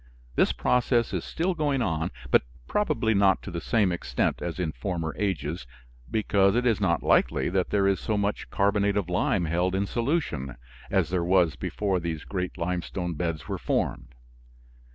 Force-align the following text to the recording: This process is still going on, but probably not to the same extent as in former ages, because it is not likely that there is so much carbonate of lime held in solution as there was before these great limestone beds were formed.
This 0.35 0.51
process 0.51 1.13
is 1.13 1.23
still 1.23 1.53
going 1.53 1.83
on, 1.83 2.09
but 2.31 2.41
probably 2.67 3.13
not 3.13 3.43
to 3.43 3.51
the 3.51 3.61
same 3.61 3.91
extent 3.91 4.41
as 4.41 4.59
in 4.59 4.71
former 4.71 5.13
ages, 5.15 5.67
because 6.09 6.55
it 6.55 6.65
is 6.65 6.81
not 6.81 7.03
likely 7.03 7.49
that 7.49 7.69
there 7.69 7.85
is 7.87 7.99
so 7.99 8.17
much 8.17 8.49
carbonate 8.49 8.97
of 8.97 9.09
lime 9.11 9.45
held 9.45 9.75
in 9.75 9.85
solution 9.85 10.55
as 10.89 11.11
there 11.11 11.23
was 11.23 11.55
before 11.55 11.99
these 11.99 12.23
great 12.25 12.57
limestone 12.57 13.13
beds 13.13 13.47
were 13.47 13.59
formed. 13.59 14.15